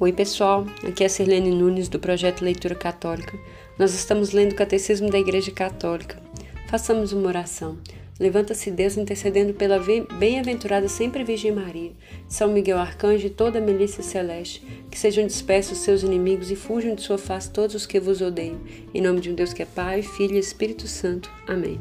Oi, 0.00 0.12
pessoal. 0.12 0.64
Aqui 0.86 1.02
é 1.02 1.06
a 1.06 1.08
Sirlene 1.08 1.50
Nunes 1.50 1.88
do 1.88 1.98
projeto 1.98 2.44
Leitura 2.44 2.76
Católica. 2.76 3.36
Nós 3.76 3.92
estamos 3.94 4.30
lendo 4.30 4.52
o 4.52 4.54
Catecismo 4.54 5.10
da 5.10 5.18
Igreja 5.18 5.50
Católica. 5.50 6.22
Façamos 6.68 7.12
uma 7.12 7.26
oração. 7.26 7.76
Levanta-se 8.20 8.70
Deus 8.70 8.96
intercedendo 8.96 9.54
pela 9.54 9.80
bem-aventurada 10.16 10.86
sempre 10.86 11.24
Virgem 11.24 11.50
Maria, 11.50 11.90
São 12.28 12.46
Miguel 12.52 12.78
Arcanjo 12.78 13.26
e 13.26 13.30
toda 13.30 13.58
a 13.58 13.60
milícia 13.60 14.00
celeste, 14.00 14.64
que 14.88 14.96
sejam 14.96 15.26
dispersos 15.26 15.78
seus 15.78 16.04
inimigos 16.04 16.52
e 16.52 16.54
fujam 16.54 16.94
de 16.94 17.02
sua 17.02 17.18
face 17.18 17.50
todos 17.50 17.74
os 17.74 17.84
que 17.84 17.98
vos 17.98 18.20
odeiam. 18.20 18.60
Em 18.94 19.00
nome 19.00 19.20
de 19.20 19.32
um 19.32 19.34
Deus 19.34 19.52
que 19.52 19.62
é 19.62 19.66
Pai, 19.66 20.02
Filho 20.02 20.36
e 20.36 20.38
Espírito 20.38 20.86
Santo. 20.86 21.28
Amém. 21.44 21.80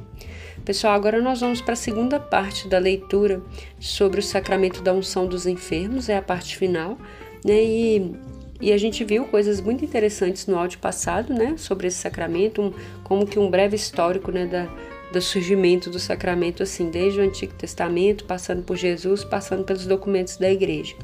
Pessoal, 0.66 0.96
agora 0.96 1.22
nós 1.22 1.40
vamos 1.40 1.62
para 1.62 1.74
a 1.74 1.78
segunda 1.78 2.20
parte 2.20 2.68
da 2.68 2.80
leitura 2.80 3.44
sobre 3.80 4.20
o 4.20 4.24
sacramento 4.24 4.82
da 4.82 4.92
unção 4.92 5.28
dos 5.28 5.46
enfermos, 5.46 6.10
é 6.10 6.18
a 6.18 6.22
parte 6.22 6.58
final 6.58 6.98
né? 7.48 7.64
E, 7.64 8.12
e 8.60 8.74
a 8.74 8.78
gente 8.78 9.06
viu 9.06 9.24
coisas 9.24 9.62
muito 9.62 9.86
interessantes 9.86 10.46
no 10.48 10.58
áudio 10.58 10.80
passado, 10.80 11.34
né? 11.34 11.56
Sobre 11.58 11.88
esse 11.88 11.98
sacramento, 11.98 12.62
um, 12.62 12.74
como 13.04 13.26
que 13.26 13.40
um 13.40 13.50
breve 13.50 13.78
histórico, 13.78 14.32
né? 14.32 14.46
Da, 14.46 14.68
do 15.14 15.22
surgimento 15.22 15.90
do 15.90 16.00
sacramento, 16.00 16.62
assim, 16.62 16.90
desde 16.90 17.22
o 17.22 17.24
Antigo 17.24 17.54
Testamento, 17.54 18.26
passando 18.26 18.64
por 18.64 18.76
Jesus, 18.76 19.24
passando 19.24 19.64
pelos 19.64 19.86
documentos 19.86 20.36
da 20.36 20.52
igreja. 20.52 20.96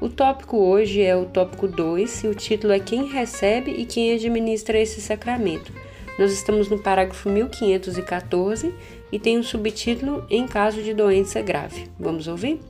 O 0.00 0.08
tópico 0.08 0.56
hoje 0.58 1.00
é 1.00 1.14
o 1.14 1.24
tópico 1.26 1.68
2 1.68 2.24
e 2.24 2.26
o 2.26 2.34
título 2.34 2.72
é 2.72 2.80
Quem 2.80 3.06
recebe 3.06 3.70
e 3.70 3.86
quem 3.86 4.12
administra 4.12 4.76
esse 4.76 5.00
sacramento. 5.00 5.72
Nós 6.18 6.32
estamos 6.32 6.68
no 6.68 6.78
parágrafo 6.78 7.30
1514 7.30 8.74
e 9.12 9.18
tem 9.20 9.38
um 9.38 9.42
subtítulo 9.42 10.24
Em 10.28 10.46
caso 10.48 10.82
de 10.82 10.92
doença 10.92 11.40
grave. 11.40 11.88
Vamos 11.98 12.26
ouvir? 12.26 12.60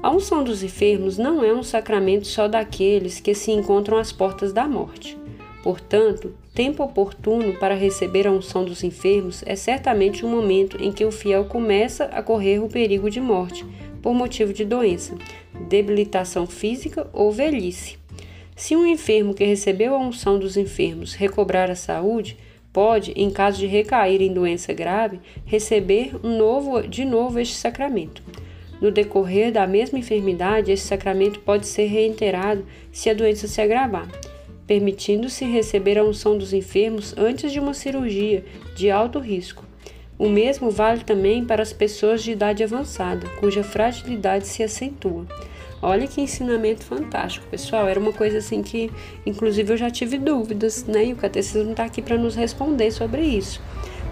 A 0.00 0.12
unção 0.12 0.44
dos 0.44 0.62
enfermos 0.62 1.18
não 1.18 1.42
é 1.42 1.52
um 1.52 1.64
sacramento 1.64 2.28
só 2.28 2.46
daqueles 2.46 3.18
que 3.18 3.34
se 3.34 3.50
encontram 3.50 3.98
às 3.98 4.12
portas 4.12 4.52
da 4.52 4.68
morte. 4.68 5.18
Portanto, 5.60 6.32
tempo 6.54 6.84
oportuno 6.84 7.54
para 7.54 7.74
receber 7.74 8.24
a 8.24 8.30
unção 8.30 8.64
dos 8.64 8.84
enfermos 8.84 9.42
é 9.44 9.56
certamente 9.56 10.24
um 10.24 10.30
momento 10.30 10.80
em 10.80 10.92
que 10.92 11.04
o 11.04 11.10
fiel 11.10 11.46
começa 11.46 12.04
a 12.04 12.22
correr 12.22 12.60
o 12.60 12.68
perigo 12.68 13.10
de 13.10 13.20
morte 13.20 13.66
por 14.00 14.14
motivo 14.14 14.52
de 14.52 14.64
doença, 14.64 15.16
debilitação 15.68 16.46
física 16.46 17.08
ou 17.12 17.32
velhice. 17.32 17.98
Se 18.54 18.76
um 18.76 18.86
enfermo 18.86 19.34
que 19.34 19.44
recebeu 19.44 19.96
a 19.96 19.98
unção 19.98 20.38
dos 20.38 20.56
enfermos 20.56 21.14
recobrar 21.14 21.72
a 21.72 21.76
saúde, 21.76 22.36
pode, 22.72 23.10
em 23.16 23.30
caso 23.30 23.58
de 23.58 23.66
recair 23.66 24.22
em 24.22 24.32
doença 24.32 24.72
grave, 24.72 25.18
receber 25.44 26.12
um 26.22 26.38
novo, 26.38 26.82
de 26.82 27.04
novo 27.04 27.40
este 27.40 27.56
sacramento. 27.56 28.22
No 28.80 28.90
decorrer 28.90 29.52
da 29.52 29.66
mesma 29.66 29.98
enfermidade, 29.98 30.70
esse 30.70 30.86
sacramento 30.86 31.40
pode 31.40 31.66
ser 31.66 31.86
reiterado 31.86 32.64
se 32.92 33.10
a 33.10 33.14
doença 33.14 33.48
se 33.48 33.60
agravar, 33.60 34.08
permitindo-se 34.66 35.44
receber 35.44 35.98
a 35.98 36.04
unção 36.04 36.38
dos 36.38 36.52
enfermos 36.52 37.14
antes 37.16 37.50
de 37.50 37.58
uma 37.58 37.74
cirurgia 37.74 38.44
de 38.76 38.90
alto 38.90 39.18
risco. 39.18 39.64
O 40.18 40.28
mesmo 40.28 40.70
vale 40.70 41.04
também 41.04 41.44
para 41.44 41.62
as 41.62 41.72
pessoas 41.72 42.22
de 42.22 42.32
idade 42.32 42.64
avançada, 42.64 43.28
cuja 43.38 43.62
fragilidade 43.62 44.48
se 44.48 44.62
acentua. 44.62 45.24
Olha 45.80 46.08
que 46.08 46.20
ensinamento 46.20 46.84
fantástico, 46.84 47.46
pessoal. 47.46 47.86
Era 47.86 48.00
uma 48.00 48.12
coisa 48.12 48.38
assim 48.38 48.62
que, 48.62 48.90
inclusive, 49.24 49.72
eu 49.72 49.76
já 49.76 49.88
tive 49.88 50.18
dúvidas, 50.18 50.84
né? 50.84 51.06
E 51.06 51.12
o 51.12 51.16
catecismo 51.16 51.70
está 51.70 51.84
aqui 51.84 52.02
para 52.02 52.18
nos 52.18 52.34
responder 52.34 52.90
sobre 52.90 53.22
isso. 53.22 53.62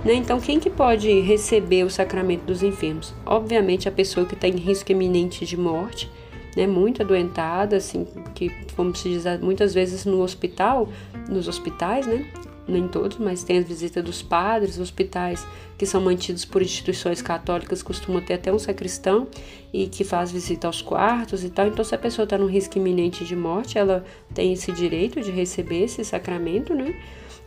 Né? 0.07 0.15
Então, 0.15 0.39
quem 0.41 0.61
que 0.61 0.71
pode 0.71 1.11
receber 1.23 1.83
o 1.83 1.91
sacramento 1.91 2.45
dos 2.45 2.63
enfermos? 2.63 3.13
Obviamente, 3.27 3.89
a 3.89 3.93
pessoa 3.93 4.25
que 4.25 4.35
está 4.35 4.47
em 4.47 4.55
risco 4.55 4.93
iminente 4.93 5.45
de 5.45 5.57
morte, 5.57 6.09
né? 6.57 6.65
muito 6.65 7.03
adoentada, 7.03 7.77
assim, 7.77 8.07
que, 8.33 8.49
como 8.77 8.95
se 8.95 9.09
diz, 9.09 9.25
muitas 9.41 9.75
vezes 9.75 10.05
no 10.05 10.23
hospital, 10.23 10.89
nos 11.29 11.49
hospitais, 11.49 12.07
né? 12.07 12.25
nem 12.69 12.87
todos, 12.87 13.19
mas 13.19 13.43
tem 13.43 13.59
a 13.59 13.63
visita 13.63 14.01
dos 14.01 14.23
padres, 14.23 14.79
hospitais 14.79 15.45
que 15.77 15.85
são 15.85 16.01
mantidos 16.01 16.45
por 16.45 16.63
instituições 16.63 17.21
católicas 17.21 17.83
costumam 17.83 18.21
ter 18.21 18.35
até 18.35 18.53
um 18.53 18.59
sacristão 18.59 19.27
e 19.73 19.87
que 19.89 20.05
faz 20.05 20.31
visita 20.31 20.69
aos 20.69 20.83
quartos 20.83 21.43
e 21.43 21.51
tal. 21.51 21.67
Então, 21.67 21.85
se 21.85 21.95
a 21.97 21.99
pessoa 21.99 22.25
está 22.25 22.39
no 22.39 22.47
risco 22.47 22.79
iminente 22.79 23.25
de 23.25 23.35
morte, 23.35 23.77
ela 23.77 24.05
tem 24.33 24.53
esse 24.53 24.71
direito 24.71 25.21
de 25.21 25.33
receber 25.33 25.83
esse 25.83 26.05
sacramento, 26.05 26.75
né? 26.75 26.95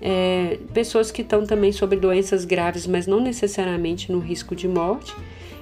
É, 0.02 0.58
pessoas 0.74 1.12
que 1.12 1.22
estão 1.22 1.46
também 1.46 1.72
sobre 1.72 1.98
doenças 1.98 2.46
graves, 2.46 2.88
mas 2.88 3.08
não 3.08 3.20
necessariamente 3.20 4.12
no 4.12 4.20
risco 4.20 4.56
de 4.56 4.68
morte. 4.68 5.14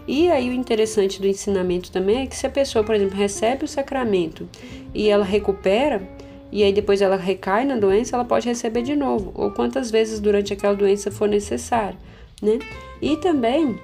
E 0.08 0.32
aí 0.32 0.50
o 0.50 0.54
interessante 0.54 1.20
do 1.20 1.28
ensinamento 1.28 1.92
também 1.92 2.22
é 2.22 2.26
que 2.28 2.36
se 2.36 2.48
a 2.48 2.50
pessoa, 2.50 2.84
por 2.84 2.96
exemplo, 2.96 3.18
recebe 3.18 3.66
o 3.66 3.68
sacramento 3.68 4.48
e 4.94 5.10
ela 5.10 5.26
recupera, 5.26 6.02
e 6.50 6.64
aí 6.64 6.72
depois 6.72 7.02
ela 7.02 7.18
recai 7.18 7.66
na 7.66 7.76
doença, 7.76 8.16
ela 8.16 8.24
pode 8.24 8.48
receber 8.48 8.84
de 8.84 8.96
novo, 8.96 9.32
ou 9.36 9.52
quantas 9.52 9.92
vezes 9.92 10.20
durante 10.20 10.54
aquela 10.54 10.74
doença 10.74 11.12
for 11.12 11.28
necessário, 11.28 11.98
né? 12.42 12.60
E 13.02 13.18
também 13.18 13.78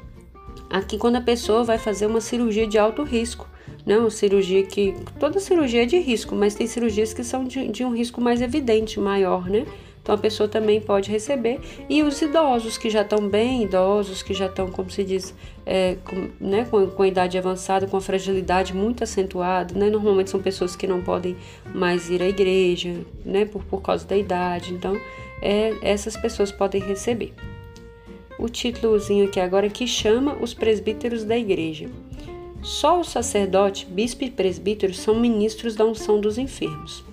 aqui 0.69 0.97
quando 0.97 1.17
a 1.17 1.21
pessoa 1.21 1.63
vai 1.63 1.77
fazer 1.77 2.05
uma 2.05 2.21
cirurgia 2.21 2.65
de 2.65 2.77
alto 2.77 3.03
risco, 3.03 3.49
não, 3.85 4.09
cirurgia 4.09 4.63
que 4.63 4.95
toda 5.19 5.41
cirurgia 5.41 5.83
é 5.83 5.85
de 5.85 5.99
risco, 5.99 6.33
mas 6.35 6.55
tem 6.55 6.65
cirurgias 6.65 7.13
que 7.13 7.21
são 7.21 7.43
de, 7.43 7.67
de 7.67 7.83
um 7.83 7.93
risco 7.93 8.21
mais 8.21 8.41
evidente, 8.41 8.97
maior, 8.97 9.49
né? 9.49 9.65
Então 10.03 10.15
a 10.15 10.17
pessoa 10.17 10.49
também 10.49 10.81
pode 10.81 11.09
receber. 11.09 11.61
E 11.89 12.03
os 12.03 12.21
idosos 12.21 12.77
que 12.77 12.89
já 12.89 13.01
estão 13.03 13.29
bem 13.29 13.63
idosos, 13.63 14.21
que 14.21 14.33
já 14.33 14.47
estão, 14.47 14.69
como 14.69 14.91
se 14.91 15.01
diz, 15.01 15.33
é, 15.65 15.95
com, 16.03 16.29
né, 16.41 16.67
com, 16.69 16.85
com 16.87 17.03
a 17.03 17.07
idade 17.07 17.37
avançada, 17.37 17.87
com 17.87 17.95
a 17.95 18.01
fragilidade 18.01 18.75
muito 18.75 19.01
acentuada, 19.01 19.73
né? 19.73 19.89
Normalmente 19.89 20.29
são 20.29 20.41
pessoas 20.41 20.75
que 20.75 20.85
não 20.85 21.01
podem 21.01 21.37
mais 21.73 22.09
ir 22.09 22.21
à 22.21 22.27
igreja, 22.27 22.93
né? 23.25 23.45
Por, 23.45 23.63
por 23.63 23.81
causa 23.81 24.05
da 24.05 24.17
idade. 24.17 24.73
Então, 24.73 24.99
é, 25.41 25.73
essas 25.81 26.17
pessoas 26.17 26.51
podem 26.51 26.81
receber. 26.81 27.33
O 28.37 28.49
títulozinho 28.49 29.27
aqui 29.27 29.39
agora 29.39 29.69
que 29.69 29.87
chama 29.87 30.35
os 30.41 30.53
presbíteros 30.53 31.23
da 31.23 31.37
igreja. 31.37 31.89
Só 32.61 32.99
o 32.99 33.03
sacerdote, 33.05 33.85
bispo 33.85 34.25
e 34.25 34.29
presbítero 34.29 34.93
são 34.93 35.17
ministros 35.17 35.75
da 35.75 35.85
unção 35.85 36.19
dos 36.19 36.37
enfermos. 36.37 37.05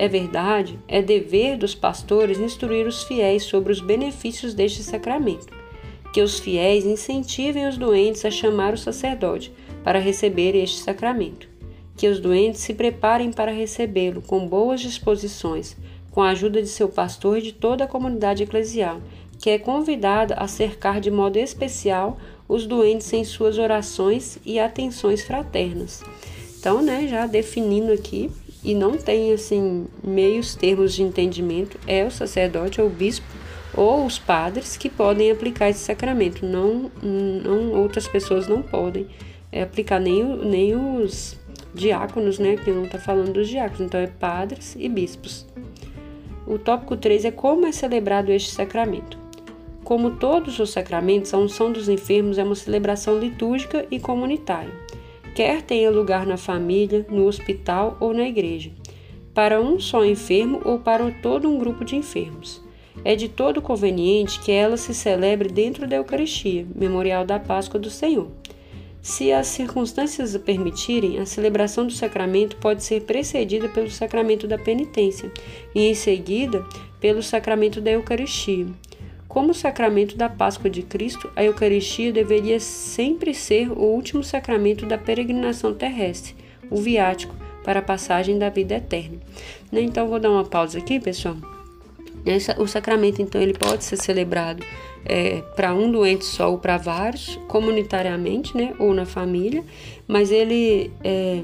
É 0.00 0.08
verdade, 0.08 0.78
é 0.88 1.02
dever 1.02 1.58
dos 1.58 1.74
pastores 1.74 2.38
instruir 2.38 2.86
os 2.86 3.02
fiéis 3.02 3.42
sobre 3.42 3.70
os 3.70 3.82
benefícios 3.82 4.54
deste 4.54 4.82
sacramento. 4.82 5.52
Que 6.10 6.22
os 6.22 6.38
fiéis 6.38 6.86
incentivem 6.86 7.68
os 7.68 7.76
doentes 7.76 8.24
a 8.24 8.30
chamar 8.30 8.72
o 8.72 8.78
sacerdote 8.78 9.52
para 9.84 9.98
receber 9.98 10.56
este 10.56 10.78
sacramento. 10.78 11.50
Que 11.98 12.08
os 12.08 12.18
doentes 12.18 12.62
se 12.62 12.72
preparem 12.72 13.30
para 13.30 13.52
recebê-lo 13.52 14.22
com 14.22 14.48
boas 14.48 14.80
disposições, 14.80 15.76
com 16.10 16.22
a 16.22 16.30
ajuda 16.30 16.62
de 16.62 16.68
seu 16.68 16.88
pastor 16.88 17.36
e 17.36 17.42
de 17.42 17.52
toda 17.52 17.84
a 17.84 17.86
comunidade 17.86 18.44
eclesial, 18.44 19.02
que 19.38 19.50
é 19.50 19.58
convidada 19.58 20.32
a 20.36 20.48
cercar 20.48 20.98
de 20.98 21.10
modo 21.10 21.36
especial 21.36 22.18
os 22.48 22.66
doentes 22.66 23.12
em 23.12 23.22
suas 23.22 23.58
orações 23.58 24.38
e 24.46 24.58
atenções 24.58 25.22
fraternas. 25.22 26.02
Então, 26.58 26.80
né, 26.80 27.06
já 27.06 27.26
definindo 27.26 27.92
aqui 27.92 28.30
e 28.62 28.74
não 28.74 28.92
tem 28.92 29.32
assim 29.32 29.86
meios 30.02 30.54
termos 30.54 30.94
de 30.94 31.02
entendimento, 31.02 31.78
é 31.86 32.04
o 32.04 32.10
sacerdote 32.10 32.80
ou 32.80 32.86
o 32.86 32.90
bispo 32.90 33.26
ou 33.74 34.04
os 34.04 34.18
padres 34.18 34.76
que 34.76 34.88
podem 34.88 35.30
aplicar 35.30 35.70
esse 35.70 35.80
sacramento. 35.80 36.44
Não, 36.44 36.90
não 37.02 37.72
outras 37.80 38.06
pessoas 38.06 38.46
não 38.46 38.62
podem 38.62 39.06
é, 39.50 39.62
aplicar 39.62 40.00
nem, 40.00 40.24
nem 40.24 40.74
os 40.74 41.38
diáconos, 41.74 42.38
né? 42.38 42.56
Que 42.56 42.70
não 42.70 42.84
está 42.84 42.98
falando 42.98 43.32
dos 43.32 43.48
diáconos, 43.48 43.80
então 43.80 44.00
é 44.00 44.06
padres 44.06 44.76
e 44.78 44.88
bispos. 44.88 45.46
O 46.46 46.58
tópico 46.58 46.96
3 46.96 47.26
é 47.26 47.30
como 47.30 47.66
é 47.66 47.72
celebrado 47.72 48.32
este 48.32 48.50
sacramento. 48.50 49.18
Como 49.84 50.16
todos 50.16 50.58
os 50.58 50.70
sacramentos, 50.70 51.32
a 51.32 51.38
unção 51.38 51.72
dos 51.72 51.88
enfermos 51.88 52.38
é 52.38 52.44
uma 52.44 52.54
celebração 52.54 53.18
litúrgica 53.18 53.86
e 53.90 53.98
comunitária 53.98 54.89
quer 55.34 55.62
tenha 55.62 55.90
lugar 55.90 56.26
na 56.26 56.36
família, 56.36 57.06
no 57.08 57.26
hospital 57.26 57.96
ou 58.00 58.12
na 58.12 58.26
igreja, 58.26 58.70
para 59.32 59.60
um 59.60 59.78
só 59.78 60.04
enfermo 60.04 60.60
ou 60.64 60.78
para 60.78 61.10
todo 61.22 61.48
um 61.48 61.58
grupo 61.58 61.84
de 61.84 61.96
enfermos. 61.96 62.62
É 63.04 63.14
de 63.14 63.28
todo 63.28 63.62
conveniente 63.62 64.40
que 64.40 64.52
ela 64.52 64.76
se 64.76 64.92
celebre 64.92 65.48
dentro 65.48 65.86
da 65.86 65.96
Eucaristia, 65.96 66.66
memorial 66.74 67.24
da 67.24 67.38
Páscoa 67.38 67.80
do 67.80 67.88
Senhor. 67.88 68.28
Se 69.02 69.32
as 69.32 69.46
circunstâncias 69.46 70.34
o 70.34 70.40
permitirem, 70.40 71.18
a 71.18 71.24
celebração 71.24 71.86
do 71.86 71.92
sacramento 71.92 72.56
pode 72.56 72.84
ser 72.84 73.02
precedida 73.02 73.68
pelo 73.68 73.90
sacramento 73.90 74.46
da 74.46 74.58
penitência 74.58 75.32
e, 75.74 75.86
em 75.86 75.94
seguida, 75.94 76.62
pelo 77.00 77.22
sacramento 77.22 77.80
da 77.80 77.92
Eucaristia. 77.92 78.66
Como 79.30 79.54
sacramento 79.54 80.16
da 80.16 80.28
Páscoa 80.28 80.68
de 80.68 80.82
Cristo, 80.82 81.30
a 81.36 81.44
Eucaristia 81.44 82.12
deveria 82.12 82.58
sempre 82.58 83.32
ser 83.32 83.70
o 83.70 83.80
último 83.80 84.24
sacramento 84.24 84.84
da 84.84 84.98
peregrinação 84.98 85.72
terrestre, 85.72 86.34
o 86.68 86.76
viático, 86.78 87.32
para 87.62 87.78
a 87.78 87.82
passagem 87.82 88.40
da 88.40 88.48
vida 88.50 88.74
eterna. 88.74 89.18
Né, 89.70 89.82
então, 89.82 90.08
vou 90.08 90.18
dar 90.18 90.32
uma 90.32 90.42
pausa 90.42 90.78
aqui, 90.78 90.98
pessoal. 90.98 91.36
o 92.58 92.66
sacramento, 92.66 93.22
então, 93.22 93.40
ele 93.40 93.54
pode 93.54 93.84
ser 93.84 93.98
celebrado 93.98 94.64
é, 95.04 95.42
para 95.54 95.72
um 95.76 95.92
doente 95.92 96.24
só 96.24 96.50
ou 96.50 96.58
para 96.58 96.76
vários, 96.76 97.38
comunitariamente, 97.46 98.56
né, 98.56 98.74
ou 98.80 98.92
na 98.92 99.06
família, 99.06 99.62
mas 100.08 100.32
ele 100.32 100.90
está 100.98 101.08
é, 101.08 101.42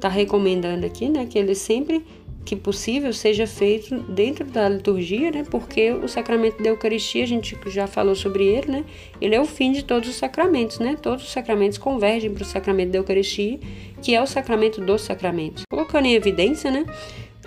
tá 0.00 0.08
recomendando 0.08 0.86
aqui, 0.86 1.10
né, 1.10 1.26
que 1.26 1.38
ele 1.38 1.54
sempre 1.54 2.02
que 2.46 2.54
possível 2.54 3.12
seja 3.12 3.44
feito 3.44 3.98
dentro 4.02 4.44
da 4.44 4.68
liturgia, 4.68 5.32
né? 5.32 5.44
Porque 5.50 5.90
o 5.90 6.06
sacramento 6.06 6.62
da 6.62 6.68
Eucaristia, 6.70 7.24
a 7.24 7.26
gente 7.26 7.58
já 7.66 7.88
falou 7.88 8.14
sobre 8.14 8.44
ele, 8.46 8.70
né? 8.70 8.84
Ele 9.20 9.34
é 9.34 9.40
o 9.40 9.44
fim 9.44 9.72
de 9.72 9.84
todos 9.84 10.08
os 10.08 10.14
sacramentos, 10.14 10.78
né? 10.78 10.96
Todos 11.02 11.24
os 11.24 11.32
sacramentos 11.32 11.76
convergem 11.76 12.32
para 12.32 12.44
o 12.44 12.46
sacramento 12.46 12.92
da 12.92 12.98
Eucaristia, 12.98 13.58
que 14.00 14.14
é 14.14 14.22
o 14.22 14.26
sacramento 14.26 14.80
dos 14.80 15.02
sacramentos. 15.02 15.64
Colocando 15.68 16.06
em 16.06 16.14
evidência, 16.14 16.70
né? 16.70 16.86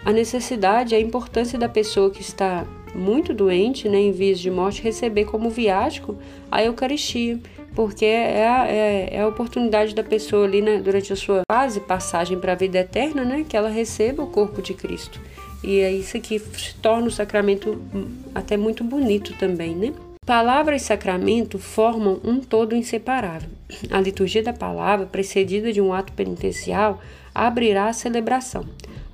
A 0.03 0.11
necessidade, 0.11 0.93
a 0.93 0.99
importância 0.99 1.57
da 1.57 1.69
pessoa 1.69 2.11
que 2.11 2.21
está 2.21 2.67
muito 2.93 3.33
doente, 3.33 3.87
né, 3.87 3.99
em 3.99 4.11
vias 4.11 4.39
de 4.39 4.49
morte, 4.49 4.81
receber 4.81 5.25
como 5.25 5.49
viático 5.49 6.17
a 6.51 6.63
Eucaristia 6.63 7.39
porque 7.79 8.03
é 8.03 8.45
a, 8.45 8.67
é, 8.67 9.09
é 9.09 9.21
a 9.21 9.27
oportunidade 9.29 9.95
da 9.95 10.03
pessoa 10.03 10.45
ali, 10.45 10.61
né, 10.61 10.79
durante 10.79 11.13
a 11.13 11.15
sua 11.15 11.43
fase, 11.49 11.79
passagem 11.79 12.37
para 12.37 12.51
a 12.51 12.55
vida 12.55 12.79
eterna, 12.79 13.23
né, 13.23 13.45
que 13.47 13.55
ela 13.55 13.69
receba 13.69 14.21
o 14.21 14.27
corpo 14.27 14.61
de 14.61 14.73
Cristo. 14.73 15.17
E 15.63 15.79
é 15.79 15.89
isso 15.89 16.19
que 16.19 16.41
torna 16.81 17.07
o 17.07 17.11
sacramento 17.11 17.81
até 18.35 18.57
muito 18.57 18.83
bonito 18.83 19.33
também, 19.39 19.73
né? 19.77 19.93
Palavra 20.25 20.75
e 20.75 20.79
sacramento 20.79 21.57
formam 21.57 22.19
um 22.21 22.41
todo 22.41 22.75
inseparável. 22.75 23.49
A 23.89 24.01
liturgia 24.01 24.43
da 24.43 24.51
palavra, 24.51 25.05
precedida 25.05 25.71
de 25.71 25.79
um 25.79 25.93
ato 25.93 26.11
penitencial, 26.11 26.99
abrirá 27.33 27.85
a 27.87 27.93
celebração. 27.93 28.65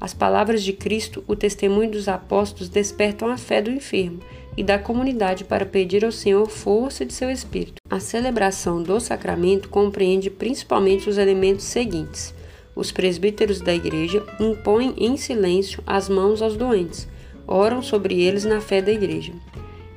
As 0.01 0.15
palavras 0.15 0.63
de 0.63 0.73
Cristo, 0.73 1.23
o 1.27 1.35
testemunho 1.35 1.91
dos 1.91 2.07
apóstolos, 2.07 2.67
despertam 2.67 3.29
a 3.29 3.37
fé 3.37 3.61
do 3.61 3.69
enfermo 3.69 4.21
e 4.57 4.63
da 4.63 4.79
comunidade 4.79 5.43
para 5.43 5.65
pedir 5.65 6.05
ao 6.05 6.11
Senhor 6.11 6.47
força 6.49 7.05
de 7.05 7.13
seu 7.13 7.29
espírito. 7.29 7.81
A 7.89 7.99
celebração 7.99 8.81
do 8.81 8.99
sacramento 8.99 9.69
compreende 9.69 10.29
principalmente 10.29 11.09
os 11.09 11.17
elementos 11.17 11.65
seguintes: 11.65 12.33
os 12.75 12.91
presbíteros 12.91 13.61
da 13.61 13.73
igreja 13.73 14.23
impõem 14.39 14.93
em 14.97 15.17
silêncio 15.17 15.83
as 15.85 16.09
mãos 16.09 16.41
aos 16.41 16.55
doentes, 16.55 17.07
oram 17.47 17.81
sobre 17.81 18.21
eles 18.21 18.45
na 18.45 18.61
fé 18.61 18.81
da 18.81 18.91
igreja. 18.91 19.33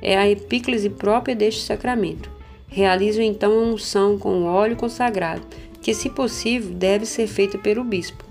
É 0.01 0.17
a 0.17 0.29
epíclise 0.29 0.89
própria 0.89 1.35
deste 1.35 1.61
sacramento. 1.61 2.31
Realizam 2.67 3.23
então 3.23 3.51
a 3.51 3.63
unção 3.63 4.17
com 4.17 4.43
o 4.43 4.45
óleo 4.45 4.75
consagrado, 4.75 5.41
que, 5.81 5.93
se 5.93 6.09
possível, 6.09 6.71
deve 6.71 7.05
ser 7.05 7.27
feita 7.27 7.57
pelo 7.57 7.83
bispo. 7.83 8.23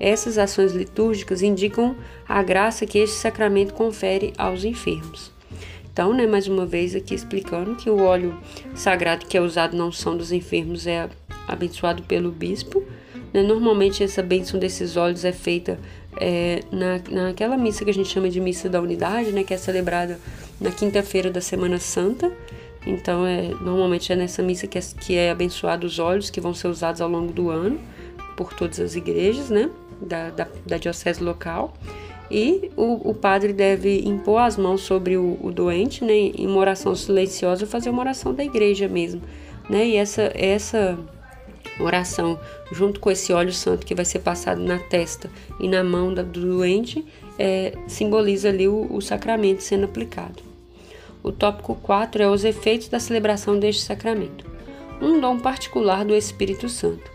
Essas 0.00 0.38
ações 0.38 0.72
litúrgicas 0.72 1.42
indicam 1.42 1.94
a 2.28 2.42
graça 2.42 2.86
que 2.86 2.98
este 2.98 3.16
sacramento 3.16 3.74
confere 3.74 4.32
aos 4.36 4.64
enfermos. 4.64 5.33
Então, 5.94 6.12
né, 6.12 6.26
mais 6.26 6.48
uma 6.48 6.66
vez 6.66 6.96
aqui 6.96 7.14
explicando 7.14 7.76
que 7.76 7.88
o 7.88 8.02
óleo 8.02 8.36
sagrado 8.74 9.26
que 9.26 9.36
é 9.36 9.40
usado 9.40 9.76
na 9.76 9.84
unção 9.84 10.16
dos 10.16 10.32
enfermos 10.32 10.88
é 10.88 11.08
abençoado 11.46 12.02
pelo 12.02 12.32
bispo. 12.32 12.82
Né? 13.32 13.44
Normalmente 13.44 14.02
essa 14.02 14.20
bênção 14.20 14.58
desses 14.58 14.96
óleos 14.96 15.24
é 15.24 15.30
feita 15.30 15.78
é, 16.20 16.62
na, 16.72 17.00
naquela 17.28 17.56
missa 17.56 17.84
que 17.84 17.92
a 17.92 17.94
gente 17.94 18.08
chama 18.08 18.28
de 18.28 18.40
missa 18.40 18.68
da 18.68 18.80
unidade, 18.80 19.30
né, 19.30 19.44
que 19.44 19.54
é 19.54 19.56
celebrada 19.56 20.18
na 20.60 20.72
quinta-feira 20.72 21.30
da 21.30 21.40
Semana 21.40 21.78
Santa. 21.78 22.32
Então, 22.84 23.24
é, 23.24 23.54
normalmente 23.60 24.12
é 24.12 24.16
nessa 24.16 24.42
missa 24.42 24.66
que 24.66 24.76
é, 24.76 24.80
que 25.00 25.16
é 25.16 25.30
abençoado 25.30 25.86
os 25.86 26.00
óleos 26.00 26.28
que 26.28 26.40
vão 26.40 26.52
ser 26.52 26.66
usados 26.66 27.00
ao 27.00 27.08
longo 27.08 27.32
do 27.32 27.50
ano 27.50 27.78
por 28.36 28.52
todas 28.52 28.80
as 28.80 28.96
igrejas, 28.96 29.48
né, 29.48 29.70
da, 30.00 30.30
da, 30.30 30.48
da 30.66 30.76
diocese 30.76 31.22
local 31.22 31.72
e 32.30 32.70
o, 32.76 33.10
o, 33.10 33.14
padre 33.14 33.52
deve 33.52 34.00
impor 34.00 34.40
as 34.40 34.56
mãos 34.56 34.80
sobre 34.80 35.16
o, 35.16 35.38
o, 35.42 35.52
doente, 35.52 36.04
né, 36.04 36.14
em 36.14 36.46
uma 36.46 36.58
oração 36.58 36.94
silenciosa, 36.94 37.66
fazer 37.66 37.90
uma 37.90 38.00
oração 38.00 38.32
da 38.32 38.44
igreja 38.44 38.88
mesmo, 38.88 39.20
né, 39.68 39.86
e 39.86 39.96
essa, 39.96 40.32
essa 40.34 40.98
oração, 41.78 42.38
junto 42.72 42.98
com 42.98 43.10
esse 43.10 43.32
óleo 43.32 43.52
santo 43.52 43.84
que 43.84 43.94
vai 43.94 44.04
ser 44.04 44.20
passado 44.20 44.60
na 44.62 44.78
testa 44.78 45.30
e 45.60 45.68
na 45.68 45.84
mão 45.84 46.14
do 46.14 46.22
doente, 46.22 47.04
é, 47.38 47.76
simboliza 47.86 48.48
ali 48.48 48.68
o, 48.68 48.86
o 48.90 49.00
sacramento 49.00 49.62
sendo 49.62 49.84
aplicado. 49.84 50.42
O 51.22 51.32
tópico 51.32 51.74
4 51.76 52.22
é 52.22 52.28
os 52.28 52.44
efeitos 52.44 52.88
da 52.88 53.00
celebração 53.00 53.58
deste 53.58 53.82
sacramento. 53.82 54.44
Um 55.00 55.20
dom 55.20 55.38
particular 55.38 56.04
do 56.04 56.14
Espírito 56.14 56.68
Santo. 56.68 57.10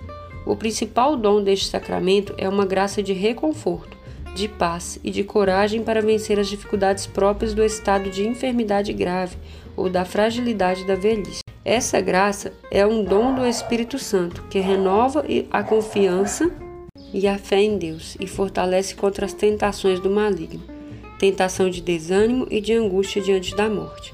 O 0.45 0.55
principal 0.55 1.15
dom 1.15 1.43
deste 1.43 1.67
sacramento 1.67 2.33
é 2.37 2.49
uma 2.49 2.65
graça 2.65 3.03
de 3.03 3.13
reconforto 3.13 3.98
de 4.39 4.47
paz 4.47 4.97
e 5.03 5.11
de 5.11 5.23
coragem 5.23 5.83
para 5.83 6.01
vencer 6.01 6.39
as 6.39 6.47
dificuldades 6.47 7.05
próprias 7.05 7.53
do 7.53 7.63
estado 7.63 8.09
de 8.09 8.25
enfermidade 8.25 8.93
grave 8.93 9.37
ou 9.75 9.89
da 9.89 10.05
fragilidade 10.05 10.85
da 10.87 10.95
velhice. 10.95 11.41
Essa 11.63 11.99
graça 11.99 12.53
é 12.71 12.85
um 12.85 13.03
dom 13.03 13.35
do 13.35 13.45
Espírito 13.45 13.99
Santo 13.99 14.43
que 14.49 14.59
renova 14.59 15.25
a 15.51 15.61
confiança 15.61 16.49
e 17.13 17.27
a 17.27 17.37
fé 17.37 17.61
em 17.61 17.77
Deus 17.77 18.15
e 18.19 18.25
fortalece 18.25 18.95
contra 18.95 19.25
as 19.25 19.33
tentações 19.33 19.99
do 19.99 20.09
maligno, 20.09 20.63
tentação 21.19 21.69
de 21.69 21.81
desânimo 21.81 22.47
e 22.49 22.61
de 22.61 22.73
angústia 22.73 23.21
diante 23.21 23.55
da 23.55 23.69
morte. 23.69 24.13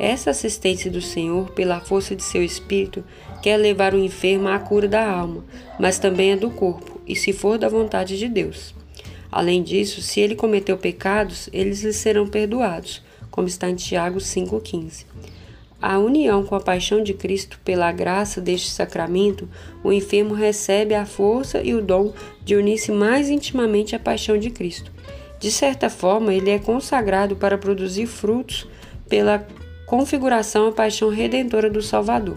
Essa 0.00 0.30
assistência 0.30 0.90
do 0.90 1.00
Senhor, 1.00 1.50
pela 1.50 1.78
força 1.78 2.16
de 2.16 2.22
seu 2.22 2.42
Espírito, 2.42 3.04
quer 3.42 3.56
levar 3.56 3.94
o 3.94 3.98
enfermo 3.98 4.48
à 4.48 4.58
cura 4.58 4.88
da 4.88 5.08
alma, 5.08 5.44
mas 5.78 5.98
também 5.98 6.32
a 6.32 6.36
do 6.36 6.50
corpo, 6.50 7.00
e 7.06 7.14
se 7.14 7.32
for 7.32 7.58
da 7.58 7.68
vontade 7.68 8.18
de 8.18 8.26
Deus. 8.26 8.74
Além 9.30 9.62
disso, 9.62 10.02
se 10.02 10.20
ele 10.20 10.34
cometeu 10.34 10.76
pecados, 10.76 11.48
eles 11.52 11.82
lhe 11.82 11.92
serão 11.92 12.26
perdoados, 12.26 13.02
como 13.30 13.46
está 13.46 13.70
em 13.70 13.76
Tiago 13.76 14.18
5,15. 14.18 15.06
A 15.80 15.98
união 15.98 16.44
com 16.44 16.54
a 16.54 16.60
paixão 16.60 17.02
de 17.02 17.14
Cristo 17.14 17.58
pela 17.64 17.90
graça 17.90 18.38
deste 18.38 18.70
sacramento, 18.70 19.48
o 19.82 19.90
enfermo 19.90 20.34
recebe 20.34 20.94
a 20.94 21.06
força 21.06 21.62
e 21.62 21.74
o 21.74 21.80
dom 21.80 22.12
de 22.44 22.54
unir-se 22.54 22.92
mais 22.92 23.30
intimamente 23.30 23.96
à 23.96 23.98
paixão 23.98 24.36
de 24.36 24.50
Cristo. 24.50 24.92
De 25.38 25.50
certa 25.50 25.88
forma, 25.88 26.34
ele 26.34 26.50
é 26.50 26.58
consagrado 26.58 27.34
para 27.34 27.56
produzir 27.56 28.06
frutos 28.06 28.68
pela 29.08 29.46
configuração 29.86 30.68
à 30.68 30.72
paixão 30.72 31.08
redentora 31.08 31.70
do 31.70 31.80
Salvador. 31.80 32.36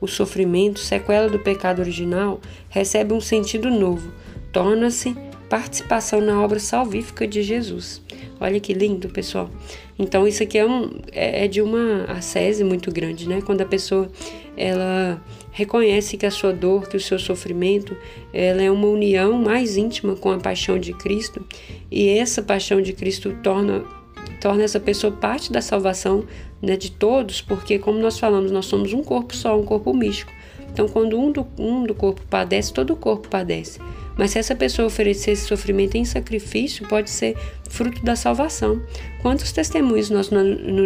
O 0.00 0.06
sofrimento, 0.06 0.80
sequela 0.80 1.28
do 1.28 1.38
pecado 1.38 1.80
original, 1.80 2.40
recebe 2.70 3.12
um 3.12 3.20
sentido 3.20 3.68
novo, 3.68 4.10
torna-se 4.50 5.14
participação 5.48 6.20
na 6.20 6.42
obra 6.42 6.58
salvífica 6.58 7.26
de 7.26 7.42
Jesus. 7.42 8.02
Olha 8.40 8.60
que 8.60 8.72
lindo, 8.72 9.08
pessoal. 9.08 9.50
Então 9.98 10.26
isso 10.28 10.42
aqui 10.42 10.58
é, 10.58 10.66
um, 10.66 10.90
é, 11.10 11.44
é 11.44 11.48
de 11.48 11.60
uma 11.60 12.04
ascese 12.04 12.62
muito 12.62 12.92
grande, 12.92 13.28
né? 13.28 13.40
Quando 13.44 13.62
a 13.62 13.66
pessoa 13.66 14.08
ela 14.56 15.20
reconhece 15.50 16.16
que 16.16 16.26
a 16.26 16.30
sua 16.30 16.52
dor, 16.52 16.88
que 16.88 16.96
o 16.96 17.00
seu 17.00 17.18
sofrimento, 17.18 17.96
ela 18.32 18.62
é 18.62 18.70
uma 18.70 18.86
união 18.86 19.32
mais 19.40 19.76
íntima 19.76 20.14
com 20.14 20.30
a 20.30 20.38
paixão 20.38 20.78
de 20.78 20.92
Cristo 20.92 21.44
e 21.90 22.08
essa 22.10 22.42
paixão 22.42 22.80
de 22.80 22.92
Cristo 22.92 23.36
torna 23.42 23.84
torna 24.40 24.62
essa 24.62 24.78
pessoa 24.78 25.12
parte 25.12 25.50
da 25.50 25.60
salvação 25.60 26.24
né, 26.62 26.76
de 26.76 26.90
todos, 26.90 27.40
porque 27.40 27.78
como 27.78 27.98
nós 27.98 28.18
falamos, 28.18 28.50
nós 28.50 28.66
somos 28.66 28.92
um 28.92 29.02
corpo 29.02 29.34
só, 29.34 29.58
um 29.58 29.64
corpo 29.64 29.92
místico. 29.92 30.32
Então, 30.72 30.86
quando 30.86 31.18
um 31.18 31.32
do, 31.32 31.46
um 31.58 31.82
do 31.84 31.94
corpo 31.94 32.20
padece, 32.28 32.72
todo 32.72 32.92
o 32.92 32.96
corpo 32.96 33.28
padece. 33.28 33.80
Mas 34.18 34.32
se 34.32 34.38
essa 34.38 34.54
pessoa 34.54 34.86
oferecer 34.86 35.30
esse 35.30 35.46
sofrimento 35.46 35.94
em 35.94 36.04
sacrifício, 36.04 36.86
pode 36.88 37.08
ser 37.08 37.36
fruto 37.70 38.04
da 38.04 38.16
salvação. 38.16 38.82
Quantos 39.22 39.52
testemunhos 39.52 40.10
nós 40.10 40.28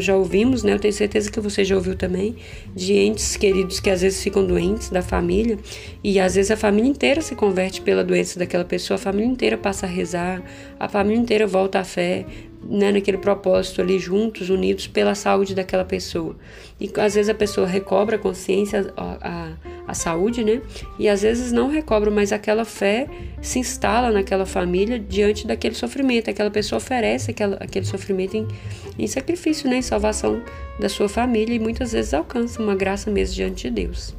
já 0.01 0.15
ouvimos, 0.15 0.63
né? 0.63 0.75
Eu 0.75 0.79
tenho 0.79 0.93
certeza 0.93 1.31
que 1.31 1.41
você 1.41 1.65
já 1.65 1.75
ouviu 1.75 1.97
também, 1.97 2.37
de 2.75 2.93
entes 2.95 3.37
queridos 3.37 3.81
que 3.81 3.89
às 3.89 4.03
vezes 4.03 4.23
ficam 4.23 4.45
doentes 4.45 4.91
da 4.91 5.01
família 5.01 5.59
e 6.05 6.21
às 6.21 6.35
vezes 6.35 6.51
a 6.51 6.57
família 6.57 6.91
inteira 6.91 7.23
se 7.23 7.35
converte 7.35 7.81
pela 7.81 8.05
doença 8.05 8.39
daquela 8.39 8.65
pessoa, 8.65 8.97
a 8.97 8.99
família 8.99 9.27
inteira 9.27 9.57
passa 9.57 9.87
a 9.87 9.89
rezar, 9.89 10.43
a 10.79 10.89
família 10.89 11.21
inteira 11.21 11.47
volta 11.47 11.79
à 11.79 11.85
fé, 11.85 12.27
né, 12.65 12.93
naquele 12.93 13.19
propósito 13.19 13.81
ali 13.81 13.99
juntos, 13.99 14.51
unidos 14.51 14.87
pela 14.87 15.15
saúde 15.15 15.55
daquela 15.55 15.85
pessoa. 15.85 16.37
E 16.81 16.91
às 17.01 17.15
vezes 17.15 17.29
a 17.29 17.35
pessoa 17.35 17.67
recobra 17.67 18.17
a 18.17 18.19
consciência, 18.19 18.93
a, 18.97 19.17
a, 19.21 19.53
a 19.87 19.95
saúde, 19.95 20.45
né? 20.45 20.61
E 20.99 21.09
às 21.09 21.23
vezes 21.23 21.53
não 21.53 21.69
recobra, 21.69 22.11
mas 22.11 22.33
aquela 22.33 22.65
fé 22.65 23.07
se 23.41 23.59
instala 23.59 24.11
naquela 24.11 24.47
família 24.47 24.99
diante 24.99 25.47
daquele 25.47 25.75
sofrimento. 25.75 26.31
Aquela 26.31 26.51
pessoa 26.51 26.79
oferece 26.79 27.31
aquela, 27.31 27.57
aquele 27.57 27.85
sofrimento 27.85 28.37
em, 28.37 28.49
em 28.99 29.07
sacrifício, 29.07 29.69
né? 29.69 29.77
Em 29.77 29.83
salvação 29.83 30.43
da 30.81 30.89
sua 30.89 31.09
família 31.09 31.55
e 31.55 31.59
muitas 31.59 31.93
vezes 31.93 32.15
alcança 32.15 32.61
uma 32.61 32.75
graça 32.75 33.11
mesmo 33.11 33.35
diante 33.35 33.69
de 33.69 33.71
Deus. 33.71 34.15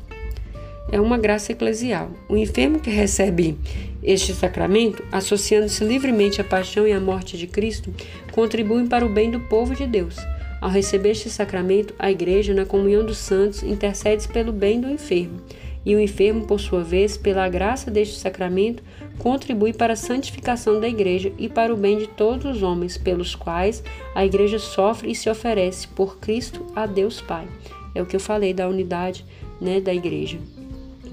É 0.93 1.01
uma 1.01 1.17
graça 1.17 1.51
eclesial. 1.51 2.11
O 2.29 2.37
enfermo 2.37 2.79
que 2.79 2.91
recebe 2.91 3.57
este 4.03 4.31
sacramento, 4.31 5.03
associando-se 5.11 5.83
livremente 5.83 6.39
à 6.39 6.43
paixão 6.43 6.87
e 6.87 6.91
à 6.91 6.99
morte 6.99 7.35
de 7.35 7.47
Cristo, 7.47 7.91
contribuem 8.31 8.85
para 8.85 9.03
o 9.03 9.09
bem 9.09 9.31
do 9.31 9.39
povo 9.39 9.73
de 9.73 9.87
Deus. 9.87 10.17
Ao 10.61 10.69
receber 10.69 11.09
este 11.09 11.31
sacramento, 11.31 11.95
a 11.97 12.11
Igreja, 12.11 12.53
na 12.53 12.63
comunhão 12.63 13.03
dos 13.03 13.17
santos, 13.17 13.63
intercede 13.63 14.27
pelo 14.27 14.51
bem 14.51 14.79
do 14.79 14.87
enfermo, 14.87 15.41
e 15.83 15.95
o 15.95 15.99
enfermo, 15.99 16.45
por 16.45 16.59
sua 16.59 16.83
vez, 16.83 17.17
pela 17.17 17.49
graça 17.49 17.89
deste 17.89 18.19
sacramento, 18.19 18.83
contribui 19.17 19.73
para 19.73 19.93
a 19.93 19.95
santificação 19.95 20.79
da 20.79 20.87
Igreja 20.87 21.33
e 21.39 21.49
para 21.49 21.73
o 21.73 21.77
bem 21.77 21.97
de 21.97 22.07
todos 22.07 22.45
os 22.45 22.61
homens, 22.61 22.99
pelos 22.99 23.33
quais 23.33 23.83
a 24.13 24.23
Igreja 24.23 24.59
sofre 24.59 25.09
e 25.09 25.15
se 25.15 25.27
oferece 25.27 25.87
por 25.87 26.19
Cristo 26.19 26.63
a 26.75 26.85
Deus 26.85 27.19
Pai. 27.19 27.47
É 27.95 28.01
o 28.03 28.05
que 28.05 28.15
eu 28.15 28.19
falei 28.19 28.53
da 28.53 28.69
unidade 28.69 29.25
né, 29.59 29.81
da 29.81 29.93
Igreja, 29.93 30.37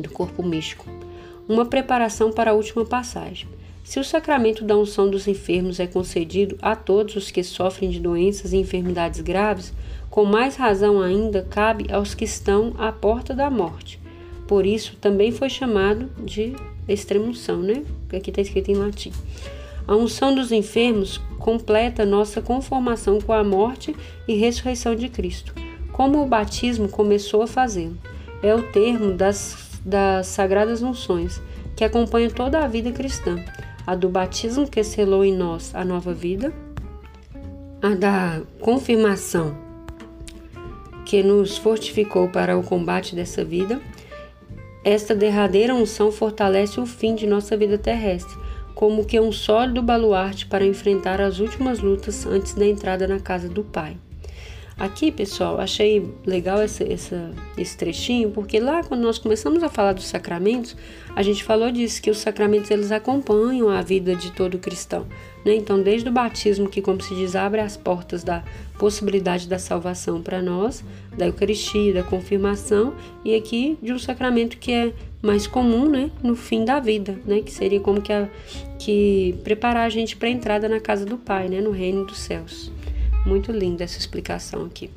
do 0.00 0.10
corpo 0.10 0.42
místico 0.42 0.86
uma 1.50 1.66
preparação 1.66 2.30
para 2.30 2.52
a 2.52 2.54
última 2.54 2.84
passagem. 2.84 3.48
Se 3.82 3.98
o 3.98 4.04
sacramento 4.04 4.62
da 4.62 4.76
unção 4.76 5.10
dos 5.10 5.26
enfermos 5.26 5.80
é 5.80 5.86
concedido 5.86 6.56
a 6.62 6.76
todos 6.76 7.16
os 7.16 7.30
que 7.30 7.42
sofrem 7.42 7.90
de 7.90 7.98
doenças 7.98 8.52
e 8.52 8.56
enfermidades 8.56 9.20
graves, 9.20 9.72
com 10.08 10.24
mais 10.24 10.54
razão 10.54 11.00
ainda 11.02 11.42
cabe 11.42 11.92
aos 11.92 12.14
que 12.14 12.24
estão 12.24 12.74
à 12.78 12.92
porta 12.92 13.34
da 13.34 13.50
morte. 13.50 13.98
Por 14.46 14.64
isso 14.64 14.96
também 15.00 15.32
foi 15.32 15.48
chamado 15.48 16.08
de 16.24 16.54
extremunção, 16.88 17.58
né? 17.58 17.82
Aqui 18.12 18.30
está 18.30 18.42
escrito 18.42 18.70
em 18.70 18.76
latim. 18.76 19.12
A 19.88 19.96
unção 19.96 20.32
dos 20.32 20.52
enfermos 20.52 21.18
completa 21.38 22.06
nossa 22.06 22.40
conformação 22.40 23.20
com 23.20 23.32
a 23.32 23.42
morte 23.42 23.94
e 24.28 24.34
ressurreição 24.34 24.94
de 24.94 25.08
Cristo, 25.08 25.52
como 25.90 26.22
o 26.22 26.26
batismo 26.26 26.88
começou 26.88 27.42
a 27.42 27.46
fazê-lo. 27.46 27.98
É 28.40 28.54
o 28.54 28.62
termo 28.70 29.12
das, 29.12 29.69
das 29.84 30.26
sagradas 30.26 30.82
unções 30.82 31.40
que 31.76 31.84
acompanha 31.84 32.30
toda 32.30 32.58
a 32.58 32.68
vida 32.68 32.92
cristã 32.92 33.36
a 33.86 33.94
do 33.94 34.08
batismo 34.08 34.68
que 34.68 34.84
selou 34.84 35.24
em 35.24 35.34
nós 35.34 35.74
a 35.74 35.84
nova 35.84 36.12
vida, 36.12 36.52
a 37.82 37.94
da 37.94 38.40
confirmação 38.60 39.56
que 41.04 41.22
nos 41.22 41.58
fortificou 41.58 42.28
para 42.28 42.56
o 42.56 42.62
combate 42.62 43.16
dessa 43.16 43.44
vida. 43.44 43.80
Esta 44.84 45.14
derradeira 45.14 45.74
unção 45.74 46.12
fortalece 46.12 46.78
o 46.78 46.86
fim 46.86 47.14
de 47.14 47.26
nossa 47.26 47.56
vida 47.56 47.76
terrestre, 47.76 48.38
como 48.74 49.04
que 49.04 49.18
um 49.18 49.32
sólido 49.32 49.82
baluarte 49.82 50.46
para 50.46 50.64
enfrentar 50.64 51.20
as 51.20 51.40
últimas 51.40 51.80
lutas 51.80 52.24
antes 52.26 52.54
da 52.54 52.66
entrada 52.66 53.08
na 53.08 53.18
casa 53.18 53.48
do 53.48 53.64
Pai. 53.64 53.96
Aqui, 54.80 55.12
pessoal, 55.12 55.60
achei 55.60 56.10
legal 56.24 56.60
esse 56.62 57.76
trechinho, 57.76 58.30
porque 58.30 58.58
lá 58.58 58.82
quando 58.82 59.02
nós 59.02 59.18
começamos 59.18 59.62
a 59.62 59.68
falar 59.68 59.92
dos 59.92 60.06
sacramentos, 60.06 60.74
a 61.14 61.22
gente 61.22 61.44
falou 61.44 61.70
disso, 61.70 62.00
que 62.00 62.10
os 62.10 62.16
sacramentos 62.16 62.70
eles 62.70 62.90
acompanham 62.90 63.68
a 63.68 63.82
vida 63.82 64.16
de 64.16 64.32
todo 64.32 64.58
cristão. 64.58 65.06
Né? 65.44 65.54
Então, 65.54 65.82
desde 65.82 66.08
o 66.08 66.12
batismo, 66.12 66.66
que, 66.66 66.80
como 66.80 67.02
se 67.02 67.14
diz, 67.14 67.36
abre 67.36 67.60
as 67.60 67.76
portas 67.76 68.24
da 68.24 68.42
possibilidade 68.78 69.46
da 69.46 69.58
salvação 69.58 70.22
para 70.22 70.40
nós, 70.40 70.82
da 71.14 71.26
Eucaristia, 71.26 71.92
da 71.92 72.02
confirmação, 72.02 72.94
e 73.22 73.34
aqui 73.34 73.76
de 73.82 73.92
um 73.92 73.98
sacramento 73.98 74.56
que 74.56 74.72
é 74.72 74.94
mais 75.20 75.46
comum 75.46 75.90
né? 75.90 76.10
no 76.22 76.34
fim 76.34 76.64
da 76.64 76.80
vida, 76.80 77.20
né? 77.26 77.42
que 77.42 77.52
seria 77.52 77.80
como 77.80 78.00
que, 78.00 78.14
a, 78.14 78.30
que 78.78 79.38
preparar 79.44 79.84
a 79.84 79.90
gente 79.90 80.16
para 80.16 80.28
a 80.28 80.30
entrada 80.30 80.70
na 80.70 80.80
casa 80.80 81.04
do 81.04 81.18
Pai, 81.18 81.50
né? 81.50 81.60
no 81.60 81.70
reino 81.70 82.06
dos 82.06 82.18
céus. 82.18 82.72
Muito 83.30 83.52
linda 83.52 83.84
essa 83.84 83.96
explicação 83.96 84.64
aqui 84.64 84.90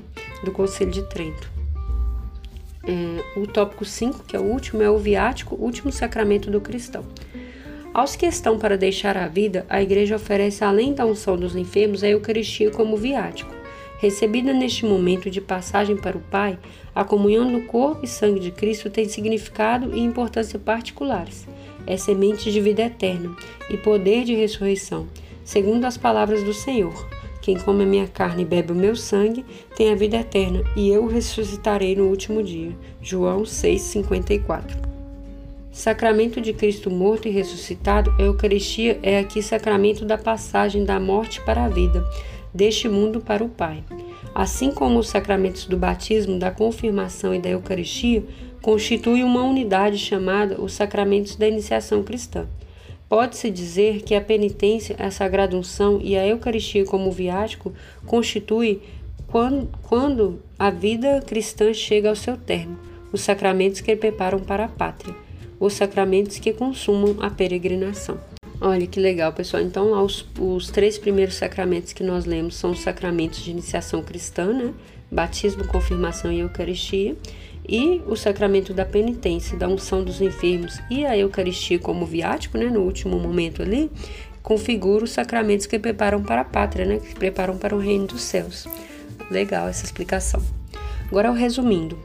do 0.43 0.51
Conselho 0.51 0.89
de 0.89 1.03
Trento. 1.03 1.51
É, 2.83 3.39
o 3.39 3.45
tópico 3.45 3.85
5, 3.85 4.23
que 4.23 4.35
é 4.35 4.39
o 4.39 4.43
último, 4.43 4.81
é 4.81 4.89
o 4.89 4.97
viático, 4.97 5.53
último 5.53 5.91
sacramento 5.91 6.49
do 6.49 6.59
cristão. 6.59 7.05
Aos 7.93 8.15
que 8.15 8.25
estão 8.25 8.57
para 8.57 8.75
deixar 8.75 9.15
a 9.17 9.27
vida, 9.27 9.67
a 9.69 9.83
Igreja 9.83 10.15
oferece, 10.15 10.63
além 10.63 10.95
da 10.95 11.05
unção 11.05 11.37
dos 11.37 11.55
enfermos, 11.55 12.03
a 12.03 12.09
Eucaristia 12.09 12.71
como 12.71 12.97
viático. 12.97 13.53
Recebida 13.99 14.51
neste 14.51 14.83
momento 14.83 15.29
de 15.29 15.39
passagem 15.39 15.95
para 15.95 16.17
o 16.17 16.21
Pai, 16.21 16.57
a 16.95 17.03
comunhão 17.03 17.47
no 17.51 17.67
corpo 17.67 18.03
e 18.03 18.07
sangue 18.07 18.39
de 18.39 18.49
Cristo 18.49 18.89
tem 18.89 19.07
significado 19.07 19.95
e 19.95 19.99
importância 19.99 20.57
particulares. 20.57 21.47
É 21.85 21.97
semente 21.97 22.51
de 22.51 22.59
vida 22.59 22.81
eterna 22.81 23.35
e 23.69 23.77
poder 23.77 24.23
de 24.23 24.33
ressurreição, 24.33 25.07
segundo 25.45 25.85
as 25.85 25.97
palavras 25.97 26.41
do 26.41 26.51
Senhor. 26.51 27.12
Quem 27.43 27.59
come 27.59 27.83
a 27.83 27.85
minha 27.85 28.07
carne 28.07 28.43
e 28.43 28.45
bebe 28.45 28.71
o 28.71 28.75
meu 28.75 28.95
sangue 28.95 29.43
tem 29.75 29.91
a 29.91 29.95
vida 29.95 30.15
eterna, 30.15 30.63
e 30.77 30.88
eu 30.88 31.03
o 31.03 31.09
ressuscitarei 31.09 31.93
no 31.93 32.05
último 32.05 32.41
dia. 32.41 32.71
João 33.01 33.43
6:54. 33.43 34.77
Sacramento 35.69 36.39
de 36.39 36.53
Cristo 36.53 36.89
morto 36.89 37.27
e 37.27 37.31
ressuscitado, 37.31 38.15
a 38.17 38.21
Eucaristia 38.21 38.97
é 39.03 39.19
aqui 39.19 39.43
sacramento 39.43 40.05
da 40.05 40.17
passagem 40.17 40.85
da 40.85 41.01
morte 41.01 41.41
para 41.41 41.65
a 41.65 41.67
vida, 41.67 42.01
deste 42.53 42.88
mundo 42.88 43.19
para 43.19 43.43
o 43.43 43.50
Pai. 43.50 43.83
Assim 44.33 44.71
como 44.71 44.97
os 44.97 45.09
sacramentos 45.09 45.65
do 45.65 45.75
batismo, 45.75 46.39
da 46.39 46.50
confirmação 46.50 47.35
e 47.35 47.39
da 47.39 47.50
Eucaristia, 47.50 48.23
constituem 48.62 49.21
uma 49.21 49.43
unidade 49.43 49.97
chamada 49.97 50.62
os 50.62 50.71
sacramentos 50.71 51.35
da 51.35 51.45
iniciação 51.45 52.03
cristã. 52.03 52.47
Pode-se 53.13 53.51
dizer 53.51 54.01
que 54.01 54.15
a 54.15 54.22
penitência, 54.22 54.96
a 54.98 55.12
sagrada 55.12 55.55
unção 55.55 56.00
e 56.01 56.17
a 56.17 56.25
Eucaristia 56.25 56.84
como 56.84 57.12
viático 57.12 57.72
constitui 58.08 58.82
quando, 59.27 59.70
quando 59.84 60.41
a 60.58 60.72
vida 60.72 61.22
cristã 61.22 61.72
chega 61.75 62.10
ao 62.10 62.15
seu 62.15 62.36
termo, 62.36 62.75
os 63.12 63.22
sacramentos 63.22 63.82
que 63.82 63.96
preparam 63.96 64.39
para 64.39 64.65
a 64.65 64.67
pátria, 64.67 65.13
os 65.60 65.74
sacramentos 65.74 66.39
que 66.39 66.53
consumam 66.53 67.17
a 67.22 67.29
peregrinação. 67.29 68.20
Olha 68.60 68.88
que 68.88 69.00
legal, 69.00 69.32
pessoal. 69.32 69.62
Então, 69.62 70.03
os, 70.03 70.27
os 70.39 70.72
três 70.72 70.98
primeiros 70.98 71.36
sacramentos 71.36 71.93
que 71.93 72.01
nós 72.01 72.25
lemos 72.25 72.55
são 72.55 72.72
os 72.72 72.79
sacramentos 72.79 73.43
de 73.43 73.51
iniciação 73.51 74.01
cristã, 74.01 74.51
né? 74.51 74.74
Batismo, 75.12 75.67
confirmação 75.67 76.32
e 76.32 76.39
Eucaristia 76.39 77.15
e 77.67 78.01
o 78.08 78.15
sacramento 78.15 78.74
da 78.74 78.86
penitência, 78.86 79.58
da 79.58 79.67
unção 79.67 80.03
dos 80.03 80.22
enfermos 80.22 80.79
e 80.89 81.05
a 81.05 81.17
Eucaristia 81.17 81.79
como 81.79 82.05
viático, 82.05 82.58
né, 82.58 82.65
no 82.65 82.82
último 82.82 83.17
momento 83.20 83.62
ali, 83.62 83.89
configura 84.41 85.05
os 85.05 85.12
sacramentos 85.12 85.65
que 85.65 85.79
preparam 85.79 86.22
para 86.22 86.41
a 86.41 86.46
pátria, 86.46 86.86
né, 86.86 86.98
que 87.00 87.15
preparam 87.15 87.58
para 87.58 87.75
o 87.75 87.79
reino 87.79 88.08
dos 88.08 88.22
céus. 88.22 88.67
Legal 89.32 89.67
essa 89.67 89.86
explicação. 89.86 90.41
Agora, 91.08 91.32
resumindo: 91.32 91.98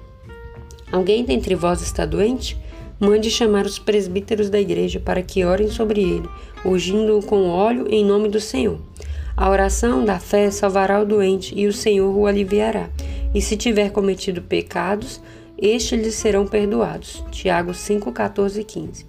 alguém 0.93 1.25
dentre 1.25 1.55
vós 1.55 1.83
está 1.83 2.07
doente? 2.07 2.57
Mande 3.01 3.31
chamar 3.31 3.65
os 3.65 3.79
presbíteros 3.79 4.51
da 4.51 4.61
igreja 4.61 4.99
para 4.99 5.23
que 5.23 5.45
orem 5.45 5.69
sobre 5.69 6.01
ele, 6.01 6.29
ungindo-o 6.65 7.23
com 7.23 7.49
óleo 7.49 7.87
em 7.89 8.05
nome 8.05 8.29
do 8.29 8.41
Senhor. 8.41 8.81
A 9.37 9.49
oração 9.49 10.05
da 10.05 10.19
fé 10.19 10.51
salvará 10.51 11.01
o 11.01 11.07
doente 11.07 11.55
e 11.57 11.69
o 11.69 11.73
Senhor 11.73 12.13
o 12.13 12.27
aliviará. 12.27 12.91
E 13.33 13.41
se 13.41 13.57
tiver 13.57 13.93
cometido 13.93 14.43
pecados, 14.43 15.21
estes 15.59 16.01
lhes 16.01 16.15
serão 16.15 16.47
perdoados. 16.47 17.25
Tiago 17.31 17.75
5, 17.75 18.13
14 18.13 18.61
e 18.61 18.65
15. 18.65 19.07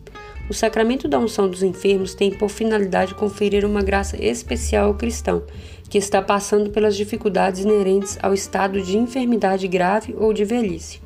O 0.50 0.54
sacramento 0.54 1.08
da 1.08 1.20
unção 1.20 1.48
dos 1.48 1.62
enfermos 1.62 2.16
tem 2.16 2.32
por 2.32 2.50
finalidade 2.50 3.14
conferir 3.14 3.64
uma 3.64 3.84
graça 3.84 4.18
especial 4.22 4.88
ao 4.88 4.96
cristão, 4.96 5.44
que 5.88 5.98
está 5.98 6.22
passando 6.22 6.72
pelas 6.72 6.96
dificuldades 6.98 7.62
inerentes 7.62 8.18
ao 8.22 8.34
estado 8.34 8.82
de 8.82 8.98
enfermidade 8.98 9.68
grave 9.68 10.16
ou 10.18 10.34
de 10.34 10.44
velhice. 10.44 11.00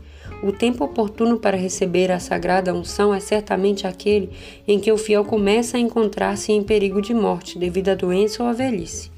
O 0.44 0.52
tempo 0.52 0.84
oportuno 0.84 1.40
para 1.40 1.56
receber 1.56 2.12
a 2.12 2.20
sagrada 2.20 2.74
unção 2.74 3.14
é 3.14 3.20
certamente 3.20 3.88
aquele 3.88 4.30
em 4.68 4.78
que 4.78 4.92
o 4.92 4.98
fiel 4.98 5.24
começa 5.24 5.78
a 5.78 5.80
encontrar-se 5.80 6.52
em 6.52 6.62
perigo 6.62 7.02
de 7.02 7.14
morte 7.14 7.58
devido 7.58 7.90
à 7.90 7.96
doença 7.96 8.44
ou 8.44 8.50
à 8.50 8.54
velhice. 8.54 9.13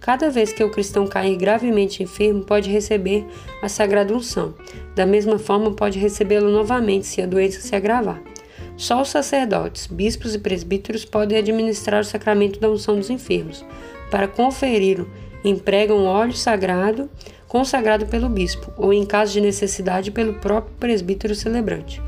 Cada 0.00 0.30
vez 0.30 0.50
que 0.50 0.64
o 0.64 0.70
cristão 0.70 1.06
cair 1.06 1.36
gravemente 1.36 2.02
enfermo, 2.02 2.42
pode 2.42 2.70
receber 2.70 3.26
a 3.62 3.68
sagrada 3.68 4.14
unção. 4.14 4.54
Da 4.94 5.04
mesma 5.04 5.38
forma, 5.38 5.72
pode 5.72 5.98
recebê-lo 5.98 6.50
novamente 6.50 7.06
se 7.06 7.20
a 7.20 7.26
doença 7.26 7.60
se 7.60 7.76
agravar. 7.76 8.20
Só 8.78 9.02
os 9.02 9.10
sacerdotes, 9.10 9.86
bispos 9.86 10.34
e 10.34 10.38
presbíteros 10.38 11.04
podem 11.04 11.36
administrar 11.36 12.00
o 12.00 12.04
sacramento 12.04 12.58
da 12.58 12.70
unção 12.70 12.96
dos 12.96 13.10
enfermos. 13.10 13.62
Para 14.10 14.26
conferi-lo, 14.26 15.06
empregam 15.44 16.06
óleo 16.06 16.32
sagrado 16.32 17.08
consagrado 17.46 18.06
pelo 18.06 18.28
bispo, 18.28 18.72
ou 18.76 18.92
em 18.92 19.04
caso 19.04 19.32
de 19.32 19.40
necessidade, 19.40 20.12
pelo 20.12 20.34
próprio 20.34 20.72
presbítero 20.78 21.34
celebrante. 21.34 22.00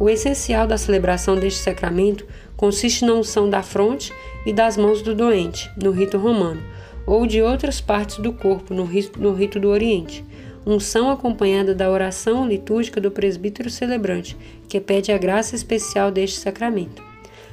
O 0.00 0.08
essencial 0.08 0.66
da 0.66 0.78
celebração 0.78 1.36
deste 1.36 1.60
sacramento 1.60 2.26
consiste 2.56 3.04
na 3.04 3.12
unção 3.12 3.48
da 3.48 3.62
fronte 3.62 4.10
e 4.46 4.54
das 4.54 4.78
mãos 4.78 5.02
do 5.02 5.14
doente, 5.14 5.70
no 5.76 5.90
rito 5.90 6.16
romano 6.16 6.62
ou 7.06 7.26
de 7.26 7.40
outras 7.40 7.80
partes 7.80 8.18
do 8.18 8.32
corpo 8.32 8.74
no 8.74 8.84
rito, 8.84 9.20
no 9.20 9.32
rito 9.32 9.60
do 9.60 9.68
Oriente. 9.68 10.24
Unção 10.66 11.10
acompanhada 11.10 11.74
da 11.74 11.88
oração 11.88 12.46
litúrgica 12.46 13.00
do 13.00 13.10
presbítero 13.10 13.70
celebrante, 13.70 14.36
que 14.68 14.80
pede 14.80 15.12
a 15.12 15.18
graça 15.18 15.54
especial 15.54 16.10
deste 16.10 16.40
sacramento. 16.40 17.06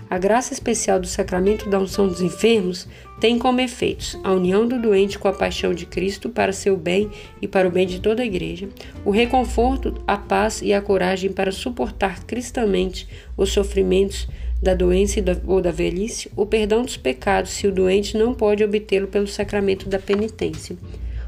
A 0.09 0.17
graça 0.17 0.53
especial 0.53 0.99
do 0.99 1.07
sacramento 1.07 1.69
da 1.69 1.79
unção 1.79 2.07
dos 2.07 2.21
enfermos 2.21 2.87
tem 3.19 3.39
como 3.39 3.61
efeitos 3.61 4.15
a 4.23 4.31
união 4.31 4.67
do 4.67 4.79
doente 4.79 5.17
com 5.17 5.27
a 5.27 5.33
paixão 5.33 5.73
de 5.73 5.85
Cristo 5.85 6.29
para 6.29 6.53
seu 6.53 6.75
bem 6.75 7.09
e 7.41 7.47
para 7.47 7.67
o 7.67 7.71
bem 7.71 7.87
de 7.87 7.99
toda 7.99 8.21
a 8.21 8.25
igreja, 8.25 8.67
o 9.05 9.11
reconforto, 9.11 9.95
a 10.05 10.17
paz 10.17 10.61
e 10.61 10.73
a 10.73 10.81
coragem 10.81 11.31
para 11.31 11.51
suportar 11.51 12.25
cristamente 12.25 13.07
os 13.37 13.51
sofrimentos 13.51 14.27
da 14.63 14.73
doença 14.73 15.19
ou 15.45 15.61
da 15.61 15.71
velhice, 15.71 16.31
o 16.37 16.45
perdão 16.45 16.83
dos 16.83 16.95
pecados 16.95 17.51
se 17.51 17.67
o 17.67 17.71
doente 17.71 18.17
não 18.17 18.33
pode 18.33 18.63
obtê-lo 18.63 19.07
pelo 19.07 19.27
sacramento 19.27 19.89
da 19.89 19.99
penitência, 19.99 20.77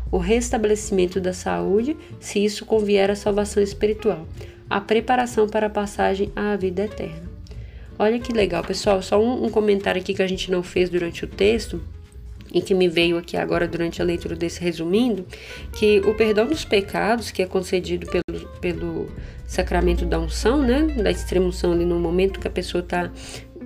o 0.09 0.17
restabelecimento 0.17 1.19
da 1.19 1.33
saúde, 1.33 1.97
se 2.17 2.43
isso 2.43 2.65
convier 2.65 3.11
à 3.11 3.15
salvação 3.15 3.61
espiritual, 3.61 4.25
a 4.69 4.79
preparação 4.79 5.49
para 5.49 5.67
a 5.67 5.69
passagem 5.69 6.31
à 6.33 6.55
vida 6.55 6.85
eterna. 6.85 7.29
Olha 7.99 8.19
que 8.19 8.31
legal, 8.31 8.63
pessoal. 8.63 9.01
Só 9.01 9.21
um, 9.21 9.45
um 9.45 9.49
comentário 9.49 10.01
aqui 10.01 10.13
que 10.13 10.21
a 10.21 10.27
gente 10.27 10.49
não 10.49 10.63
fez 10.63 10.89
durante 10.89 11.25
o 11.25 11.27
texto 11.27 11.81
e 12.53 12.61
que 12.61 12.73
me 12.73 12.87
veio 12.87 13.17
aqui 13.17 13.35
agora 13.35 13.67
durante 13.67 14.01
a 14.01 14.05
leitura 14.05 14.35
desse 14.35 14.61
resumindo, 14.61 15.25
que 15.77 15.99
o 15.99 16.13
perdão 16.13 16.47
dos 16.47 16.63
pecados, 16.63 17.31
que 17.31 17.41
é 17.41 17.45
concedido 17.45 18.07
pelo, 18.07 18.47
pelo 18.61 19.09
sacramento 19.47 20.05
da 20.05 20.19
unção, 20.19 20.61
né, 20.61 20.81
da 21.01 21.11
extremunção 21.11 21.71
ali 21.71 21.85
no 21.85 21.99
momento 21.99 22.39
que 22.39 22.47
a 22.47 22.51
pessoa 22.51 22.81
está 22.81 23.11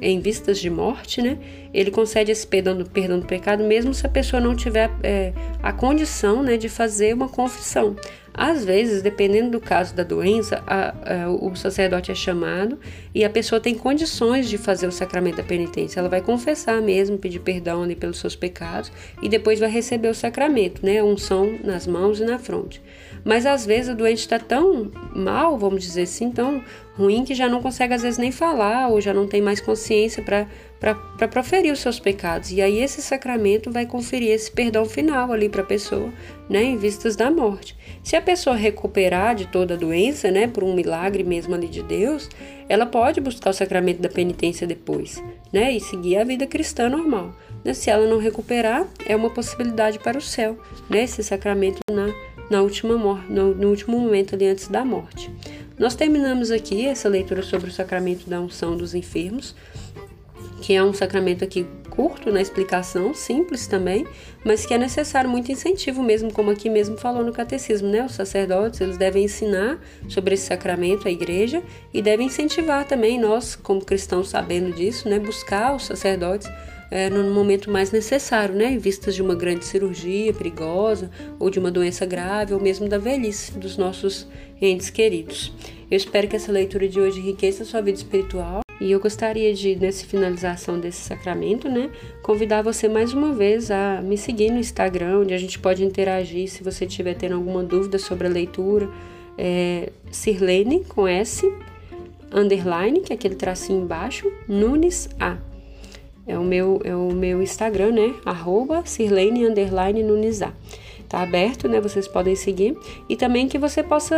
em 0.02 0.20
vistas 0.20 0.60
de 0.60 0.70
morte, 0.70 1.22
né? 1.22 1.38
Ele 1.74 1.92
concede 1.92 2.32
esse 2.32 2.48
perdão 2.48 2.78
do, 2.78 2.90
perdão 2.90 3.20
do 3.20 3.26
pecado 3.26 3.64
mesmo 3.64 3.94
se 3.94 4.06
a 4.06 4.10
pessoa 4.10 4.42
não 4.42 4.56
tiver 4.56 4.90
é, 5.04 5.34
a 5.62 5.74
condição 5.74 6.42
né, 6.42 6.58
de 6.58 6.70
fazer 6.70 7.14
uma 7.14 7.28
confissão. 7.28 7.96
Às 8.34 8.64
vezes, 8.64 9.02
dependendo 9.02 9.52
do 9.52 9.60
caso 9.60 9.94
da 9.94 10.04
doença, 10.04 10.64
a, 10.66 10.94
a, 11.26 11.30
o 11.30 11.54
sacerdote 11.56 12.12
é 12.12 12.16
chamado 12.16 12.80
e 13.14 13.26
a 13.26 13.30
pessoa 13.30 13.60
tem 13.60 13.76
condições 13.76 14.48
de 14.48 14.58
fazer 14.58 14.88
o 14.88 14.92
sacramento 14.92 15.38
da 15.38 15.44
penitência. 15.44 16.00
Ela 16.00 16.08
vai 16.08 16.22
confessar 16.22 16.82
mesmo, 16.82 17.18
pedir 17.18 17.40
perdão 17.40 17.84
ali 17.84 17.96
pelos 17.96 18.20
seus 18.20 18.36
pecados 18.36 18.92
e 19.22 19.28
depois 19.28 19.60
vai 19.60 19.70
receber 19.70 20.08
o 20.08 20.16
sacramento, 20.16 20.86
né? 20.86 21.04
Unção 21.04 21.60
nas 21.64 21.86
mãos 21.86 22.22
e 22.22 22.24
na 22.24 22.40
fronte. 22.40 22.82
Mas 23.24 23.46
às 23.46 23.66
vezes 23.66 23.94
o 23.94 23.96
doente 23.96 24.20
está 24.20 24.40
tão 24.40 24.92
mal, 25.16 25.58
vamos 25.58 25.84
dizer 25.84 26.04
assim, 26.04 26.32
tão 26.32 26.64
ruim 26.96 27.24
que 27.24 27.34
já 27.34 27.48
não 27.48 27.62
consegue 27.62 27.94
às 27.94 28.02
vezes 28.02 28.18
nem 28.18 28.32
falar 28.32 28.90
ou 28.90 29.00
já 29.00 29.14
não 29.14 29.26
tem 29.26 29.42
mais 29.42 29.62
consciência 29.62 30.22
para 30.22 31.28
proferir 31.28 31.72
os 31.72 31.80
seus 31.80 32.00
pecados. 32.00 32.52
E 32.52 32.62
aí 32.62 32.80
esse 32.80 33.02
sacramento 33.02 33.72
vai 33.72 33.86
conferir 33.86 34.32
esse 34.32 34.52
perdão 34.52 34.86
final 34.86 35.32
ali 35.32 35.48
para 35.48 35.62
a 35.62 35.66
pessoa, 35.66 36.12
né, 36.50 36.64
em 36.64 36.78
vistas 36.78 37.16
da 37.16 37.32
morte. 37.32 37.78
Se 38.04 38.16
a 38.16 38.22
pessoa 38.22 38.56
recuperar 38.56 39.34
de 39.36 39.48
toda 39.48 39.76
a 39.76 39.78
doença, 39.78 40.30
né, 40.30 40.48
por 40.48 40.64
um 40.64 40.74
milagre 40.74 41.24
mesmo 41.24 41.56
ali 41.56 41.68
de 41.68 41.82
Deus, 41.84 42.30
ela 42.68 42.86
pode 42.86 43.22
buscar 43.22 43.52
o 43.52 43.54
sacramento 43.54 44.02
da 44.02 44.10
penitência 44.10 44.68
depois, 44.68 45.24
né, 45.54 45.72
e 45.72 45.80
seguir 45.80 46.18
a 46.18 46.24
vida 46.24 46.46
cristã 46.46 46.90
normal. 46.90 47.34
Né? 47.64 47.74
Se 47.74 47.90
ela 47.90 48.08
não 48.08 48.20
recuperar, 48.20 48.86
é 49.06 49.16
uma 49.16 49.30
possibilidade 49.30 50.00
para 50.00 50.18
o 50.18 50.22
céu, 50.22 50.58
né, 50.90 51.04
esse 51.04 51.24
sacramento 51.24 51.80
na, 52.50 52.62
última 52.62 52.96
no, 53.30 53.54
no 53.54 53.70
último 53.70 54.00
momento 54.00 54.36
ali 54.36 54.48
antes 54.48 54.68
da 54.68 54.84
morte. 54.84 55.32
Nós 55.78 55.96
terminamos 55.96 56.52
aqui 56.52 56.86
essa 56.86 57.08
leitura 57.08 57.42
sobre 57.42 57.70
o 57.70 57.74
sacramento 57.74 58.30
da 58.30 58.42
unção 58.42 58.76
dos 58.76 58.94
enfermos 58.94 59.56
que 60.62 60.74
é 60.74 60.84
um 60.84 60.94
sacramento 60.94 61.44
aqui 61.44 61.66
curto 61.90 62.32
na 62.32 62.42
explicação, 62.42 63.14
simples 63.14 63.68
também, 63.68 64.06
mas 64.44 64.66
que 64.66 64.74
é 64.74 64.78
necessário 64.78 65.30
muito 65.30 65.52
incentivo 65.52 66.04
mesmo, 66.04 66.32
como 66.32 66.52
aqui 66.52 66.70
mesmo 66.70 66.98
falou 66.98 67.24
no 67.24 67.34
catecismo, 67.34 67.90
né? 67.90 68.06
Os 68.06 68.14
sacerdotes, 68.14 68.80
eles 68.80 68.98
devem 68.98 69.26
ensinar 69.26 69.80
sobre 70.08 70.36
esse 70.36 70.46
sacramento 70.46 71.08
à 71.08 71.12
igreja 71.12 71.64
e 71.94 72.02
devem 72.02 72.28
incentivar 72.28 72.86
também 72.86 73.20
nós, 73.20 73.56
como 73.56 73.84
cristãos 73.84 74.30
sabendo 74.30 74.74
disso, 74.74 75.10
né, 75.10 75.20
buscar 75.20 75.76
os 75.76 75.86
sacerdotes 75.86 76.50
é, 76.92 77.10
no 77.10 77.32
momento 77.34 77.70
mais 77.70 77.92
necessário, 77.92 78.56
né, 78.56 78.72
em 78.72 78.78
vistas 78.78 79.16
de 79.16 79.22
uma 79.22 79.36
grande 79.36 79.66
cirurgia 79.66 80.34
perigosa 80.34 81.10
ou 81.40 81.50
de 81.50 81.60
uma 81.60 81.72
doença 81.72 82.06
grave 82.06 82.54
ou 82.54 82.60
mesmo 82.60 82.88
da 82.88 82.98
velhice 82.98 83.58
dos 83.58 83.78
nossos 83.78 84.28
entes 84.62 84.90
queridos. 84.90 85.54
Eu 85.90 85.98
espero 85.98 86.28
que 86.28 86.36
essa 86.36 86.52
leitura 86.52 86.88
de 86.88 87.00
hoje 87.00 87.20
enriqueça 87.20 87.64
a 87.64 87.66
sua 87.66 87.82
vida 87.82 87.98
espiritual 87.98 88.62
e 88.80 88.92
eu 88.92 89.00
gostaria 89.00 89.54
de, 89.54 89.76
nessa 89.76 90.06
finalização 90.06 90.80
desse 90.80 91.02
sacramento, 91.02 91.68
né, 91.68 91.90
convidar 92.24 92.62
você 92.62 92.88
mais 92.88 93.14
uma 93.14 93.34
vez 93.34 93.70
a 93.70 94.02
me 94.02 94.18
seguir 94.18 94.52
no 94.52 94.58
Instagram, 94.58 95.20
onde 95.20 95.34
a 95.34 95.38
gente 95.38 95.60
pode 95.60 95.84
interagir 95.84 96.48
se 96.50 96.64
você 96.64 96.86
estiver 96.86 97.16
tendo 97.16 97.36
alguma 97.36 97.64
dúvida 97.64 98.00
sobre 98.00 98.28
a 98.28 98.30
leitura. 98.30 98.90
É, 99.38 99.90
Sirlene, 100.12 100.84
com 100.84 101.08
S, 101.08 101.50
underline, 102.32 103.02
que 103.02 103.14
é 103.14 103.16
aquele 103.16 103.36
tracinho 103.36 103.84
embaixo, 103.84 104.30
Nunes 104.48 105.10
A. 105.20 105.49
É 106.30 106.38
o 106.38 106.44
meu, 106.44 106.80
é 106.84 106.96
o 106.96 107.12
meu 107.12 107.42
Instagram, 107.42 107.92
né? 107.92 108.14
Arroba 108.24 108.84
Sirlene, 108.86 109.48
underline, 109.48 110.04
Nunes 110.04 110.44
A. 110.44 110.54
Tá 111.10 111.24
aberto, 111.24 111.68
né? 111.68 111.82
Vocês 111.82 112.08
podem 112.08 112.36
seguir. 112.36 112.78
E 113.10 113.16
também 113.16 113.48
que 113.48 113.58
você 113.58 113.82
possa 113.82 114.16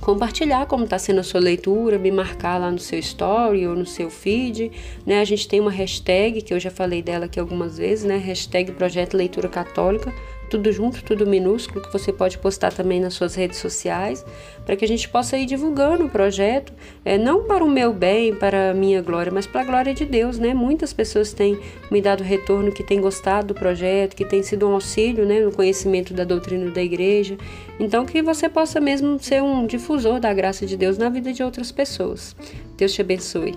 compartilhar 0.00 0.66
como 0.66 0.82
está 0.82 0.98
sendo 0.98 1.20
a 1.20 1.22
sua 1.22 1.38
leitura, 1.38 2.00
me 2.00 2.10
marcar 2.10 2.58
lá 2.58 2.68
no 2.68 2.80
seu 2.80 2.98
story 2.98 3.64
ou 3.64 3.76
no 3.76 3.86
seu 3.86 4.10
feed, 4.10 4.72
né? 5.06 5.20
A 5.20 5.24
gente 5.24 5.46
tem 5.46 5.60
uma 5.60 5.70
hashtag 5.70 6.42
que 6.42 6.52
eu 6.52 6.58
já 6.58 6.68
falei 6.68 7.00
dela 7.00 7.26
aqui 7.26 7.38
algumas 7.38 7.78
vezes, 7.78 8.04
né? 8.04 8.16
Hashtag 8.16 8.72
Projeto 8.72 9.16
Leitura 9.16 9.48
Católica 9.48 10.12
tudo 10.50 10.72
junto, 10.72 11.02
tudo 11.04 11.26
minúsculo, 11.26 11.80
que 11.80 11.92
você 11.92 12.12
pode 12.12 12.36
postar 12.36 12.72
também 12.72 13.00
nas 13.00 13.14
suas 13.14 13.36
redes 13.36 13.58
sociais, 13.58 14.24
para 14.66 14.76
que 14.76 14.84
a 14.84 14.88
gente 14.88 15.08
possa 15.08 15.38
ir 15.38 15.46
divulgando 15.46 16.04
o 16.04 16.10
projeto, 16.10 16.72
é, 17.04 17.16
não 17.16 17.44
para 17.44 17.64
o 17.64 17.70
meu 17.70 17.94
bem, 17.94 18.34
para 18.34 18.72
a 18.72 18.74
minha 18.74 19.00
glória, 19.00 19.30
mas 19.32 19.46
para 19.46 19.60
a 19.60 19.64
glória 19.64 19.94
de 19.94 20.04
Deus, 20.04 20.38
né? 20.38 20.52
Muitas 20.52 20.92
pessoas 20.92 21.32
têm 21.32 21.58
me 21.90 22.02
dado 22.02 22.24
retorno 22.24 22.72
que 22.72 22.82
têm 22.82 23.00
gostado 23.00 23.48
do 23.48 23.54
projeto, 23.54 24.16
que 24.16 24.24
tem 24.24 24.42
sido 24.42 24.68
um 24.68 24.74
auxílio, 24.74 25.24
né, 25.24 25.40
no 25.40 25.52
conhecimento 25.52 26.12
da 26.12 26.24
doutrina 26.24 26.70
da 26.70 26.82
igreja. 26.82 27.38
Então, 27.78 28.04
que 28.04 28.20
você 28.20 28.48
possa 28.48 28.80
mesmo 28.80 29.18
ser 29.20 29.42
um 29.42 29.66
difusor 29.66 30.18
da 30.18 30.34
graça 30.34 30.66
de 30.66 30.76
Deus 30.76 30.98
na 30.98 31.08
vida 31.08 31.32
de 31.32 31.42
outras 31.42 31.70
pessoas. 31.70 32.34
Deus 32.76 32.92
te 32.92 33.00
abençoe. 33.00 33.54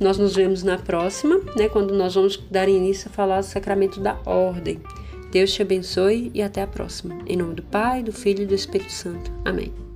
Nós 0.00 0.16
nos 0.16 0.36
vemos 0.36 0.62
na 0.62 0.78
próxima, 0.78 1.40
né, 1.56 1.68
quando 1.68 1.92
nós 1.92 2.14
vamos 2.14 2.36
dar 2.50 2.68
início 2.68 3.10
a 3.10 3.12
falar 3.12 3.40
do 3.40 3.46
sacramento 3.46 4.00
da 4.00 4.16
ordem. 4.24 4.80
Deus 5.30 5.52
te 5.52 5.62
abençoe 5.62 6.30
e 6.34 6.42
até 6.42 6.62
a 6.62 6.66
próxima. 6.66 7.18
Em 7.26 7.36
nome 7.36 7.54
do 7.54 7.62
Pai, 7.62 8.02
do 8.02 8.12
Filho 8.12 8.42
e 8.42 8.46
do 8.46 8.54
Espírito 8.54 8.92
Santo. 8.92 9.30
Amém. 9.44 9.87